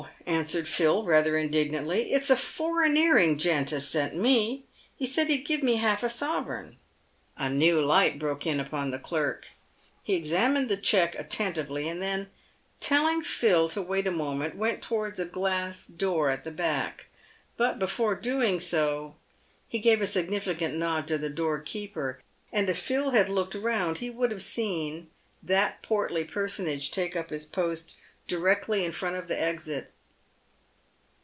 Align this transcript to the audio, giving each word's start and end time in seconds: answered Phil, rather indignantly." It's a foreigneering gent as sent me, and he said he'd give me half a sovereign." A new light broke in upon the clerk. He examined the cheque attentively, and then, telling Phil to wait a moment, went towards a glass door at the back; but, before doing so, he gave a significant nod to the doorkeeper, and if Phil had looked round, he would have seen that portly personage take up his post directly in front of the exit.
answered 0.25 0.67
Phil, 0.67 1.03
rather 1.03 1.37
indignantly." 1.37 2.11
It's 2.13 2.29
a 2.31 2.35
foreigneering 2.37 3.37
gent 3.37 3.71
as 3.73 3.87
sent 3.87 4.15
me, 4.15 4.53
and 4.53 4.61
he 4.95 5.05
said 5.05 5.27
he'd 5.27 5.39
give 5.45 5.61
me 5.61 5.75
half 5.75 6.01
a 6.03 6.09
sovereign." 6.09 6.77
A 7.37 7.49
new 7.49 7.79
light 7.81 8.17
broke 8.17 8.47
in 8.47 8.59
upon 8.59 8.89
the 8.89 8.97
clerk. 8.97 9.47
He 10.01 10.15
examined 10.15 10.69
the 10.69 10.77
cheque 10.77 11.13
attentively, 11.19 11.87
and 11.89 12.01
then, 12.01 12.29
telling 12.79 13.21
Phil 13.21 13.67
to 13.69 13.81
wait 13.81 14.07
a 14.07 14.11
moment, 14.11 14.55
went 14.55 14.81
towards 14.81 15.19
a 15.19 15.25
glass 15.25 15.85
door 15.87 16.29
at 16.31 16.43
the 16.45 16.51
back; 16.51 17.07
but, 17.57 17.77
before 17.77 18.15
doing 18.15 18.59
so, 18.61 19.15
he 19.67 19.77
gave 19.79 20.01
a 20.01 20.07
significant 20.07 20.75
nod 20.75 21.07
to 21.09 21.17
the 21.19 21.29
doorkeeper, 21.29 22.21
and 22.53 22.69
if 22.69 22.79
Phil 22.79 23.11
had 23.11 23.27
looked 23.29 23.53
round, 23.53 23.97
he 23.99 24.09
would 24.09 24.31
have 24.31 24.43
seen 24.43 25.09
that 25.43 25.81
portly 25.83 26.23
personage 26.23 26.89
take 26.89 27.15
up 27.17 27.29
his 27.31 27.45
post 27.45 27.97
directly 28.27 28.85
in 28.85 28.93
front 28.93 29.17
of 29.17 29.27
the 29.27 29.39
exit. 29.39 29.91